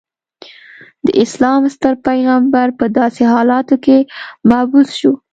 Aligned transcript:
د 1.05 1.07
اسلام 1.23 1.61
ستر 1.75 1.93
پیغمبر 2.07 2.67
په 2.79 2.85
داسې 2.97 3.21
حالاتو 3.33 3.75
کې 3.85 3.97
مبعوث 4.49 4.89
شو. 4.99 5.13